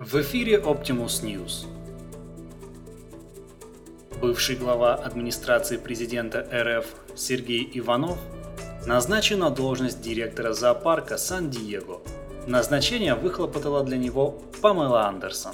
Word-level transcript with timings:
В 0.00 0.22
эфире 0.22 0.56
Optimus 0.56 1.22
News. 1.22 1.66
Бывший 4.18 4.56
глава 4.56 4.94
администрации 4.94 5.76
президента 5.76 6.38
РФ 6.50 6.86
Сергей 7.14 7.70
Иванов 7.74 8.16
назначен 8.86 9.40
на 9.40 9.50
должность 9.50 10.00
директора 10.00 10.54
зоопарка 10.54 11.18
Сан-Диего. 11.18 12.00
Назначение 12.46 13.14
выхлопотала 13.14 13.84
для 13.84 13.98
него 13.98 14.40
Памела 14.62 15.06
Андерсон. 15.06 15.52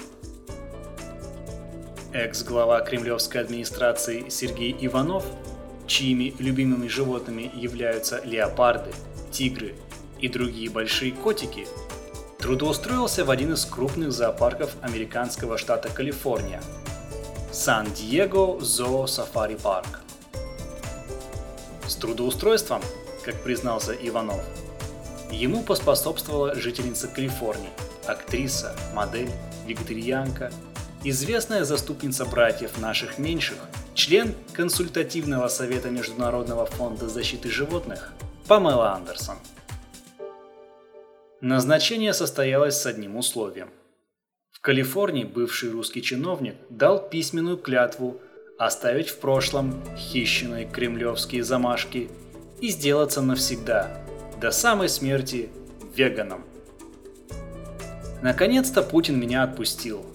Экс-глава 2.13 2.83
кремлевской 2.83 3.41
администрации 3.41 4.29
Сергей 4.29 4.77
Иванов, 4.79 5.25
чьими 5.89 6.37
любимыми 6.39 6.87
животными 6.87 7.51
являются 7.53 8.23
леопарды, 8.25 8.93
тигры 9.33 9.75
и 10.21 10.29
другие 10.29 10.71
большие 10.71 11.11
котики, 11.11 11.67
трудоустроился 12.46 13.24
в 13.24 13.30
один 13.32 13.55
из 13.55 13.64
крупных 13.64 14.12
зоопарков 14.12 14.70
американского 14.80 15.59
штата 15.59 15.88
Калифорния– 15.88 16.62
Сан-Диего 17.52 18.60
Зоо 18.60 19.09
Сафари 19.09 19.56
Парк. 19.56 19.98
С 21.88 21.96
трудоустройством, 21.96 22.82
как 23.24 23.42
признался 23.42 23.95
Иванов, 23.95 24.45
ему 25.32 25.64
поспособствовала 25.64 26.55
жительница 26.55 27.09
Калифорнии, 27.09 27.70
актриса, 28.06 28.77
модель, 28.94 29.33
вегетарианка, 29.66 30.52
известная 31.02 31.64
заступница 31.64 32.27
братьев 32.27 32.78
наших 32.78 33.19
меньших, 33.19 33.58
член 33.94 34.36
консультативного 34.52 35.48
совета 35.48 35.91
Международного 35.91 36.66
фонда 36.66 37.08
защиты 37.08 37.50
животных 37.50 38.12
Памела 38.47 38.92
Андерсон– 38.92 39.36
Назначение 41.43 42.15
состоялось 42.15 42.81
с 42.81 42.87
одним 42.87 43.17
условием. 43.17 43.69
В 44.51 44.61
Калифорнии 44.61 45.25
бывший 45.25 45.70
русский 45.70 46.01
чиновник 46.01 46.55
дал 46.70 47.11
письменную 47.11 47.59
клятву 47.59 48.23
оставить 48.59 49.11
в 49.11 49.19
прошлом 49.19 49.83
хищенные 49.98 50.65
кремлевские 50.65 51.45
замашки 51.45 52.09
и 52.62 52.69
сделаться 52.69 53.20
навсегда, 53.20 54.01
до 54.41 54.51
самой 54.51 54.89
смерти, 54.89 55.51
веганом. 55.95 56.43
Наконец-то 58.23 58.83
Путин 58.83 59.21
меня 59.21 59.43
отпустил. 59.43 60.06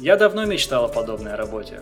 Я 0.00 0.18
давно 0.18 0.44
мечтал 0.44 0.84
о 0.84 0.88
подобной 0.88 1.34
работе. 1.34 1.80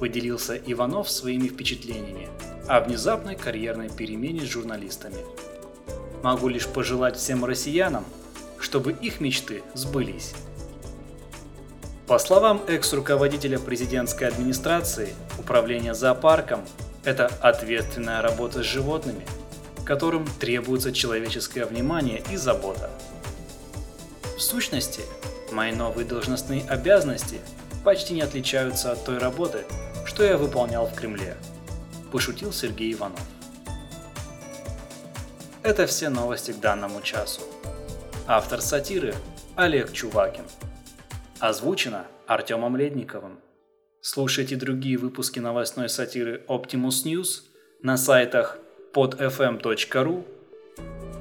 Поделился 0.00 0.56
Иванов 0.56 1.08
своими 1.08 1.46
впечатлениями 1.46 2.28
о 2.66 2.80
внезапной 2.80 3.36
карьерной 3.36 3.90
перемене 3.90 4.40
с 4.40 4.50
журналистами. 4.50 5.18
Могу 6.22 6.48
лишь 6.48 6.66
пожелать 6.66 7.16
всем 7.16 7.44
россиянам, 7.44 8.04
чтобы 8.60 8.92
их 8.92 9.20
мечты 9.20 9.62
сбылись. 9.74 10.34
По 12.06 12.18
словам 12.18 12.62
экс-руководителя 12.68 13.58
президентской 13.58 14.24
администрации, 14.24 15.14
управление 15.38 15.94
зоопарком– 15.94 16.64
это 17.04 17.26
ответственная 17.40 18.22
работа 18.22 18.62
с 18.62 18.66
животными, 18.66 19.26
которым 19.84 20.26
требуется 20.38 20.92
человеческое 20.92 21.64
внимание 21.64 22.22
и 22.30 22.36
забота. 22.36 22.90
В 24.36 24.40
сущности, 24.40 25.02
мои 25.50 25.72
новые 25.72 26.06
должностные 26.06 26.62
обязанности 26.68 27.40
почти 27.84 28.14
не 28.14 28.20
отличаются 28.20 28.92
от 28.92 29.04
той 29.04 29.18
работы, 29.18 29.64
что 30.04 30.22
я 30.22 30.36
выполнял 30.36 30.86
в 30.86 30.94
Кремле, 30.94 31.36
пошутил 32.12 32.52
Сергей 32.52 32.92
Иванов. 32.92 33.20
Это 35.62 35.86
все 35.86 36.08
новости 36.08 36.50
к 36.50 36.58
данному 36.58 37.00
часу. 37.02 37.42
Автор 38.26 38.60
сатиры 38.60 39.14
Олег 39.54 39.92
Чувакин. 39.92 40.44
Озвучено 41.38 42.06
Артемом 42.26 42.76
Ледниковым. 42.76 43.38
Слушайте 44.00 44.56
другие 44.56 44.98
выпуски 44.98 45.38
новостной 45.38 45.88
сатиры 45.88 46.44
Optimus 46.48 47.04
News 47.04 47.42
на 47.80 47.96
сайтах 47.96 48.58
podfm.ru, 48.92 50.24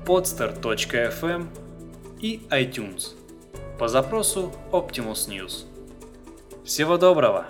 podster.fm 0.06 1.48
и 2.20 2.42
iTunes 2.50 3.10
по 3.78 3.88
запросу 3.88 4.52
Optimus 4.72 5.30
News. 5.30 5.66
Всего 6.66 6.98
доброго! 6.98 7.46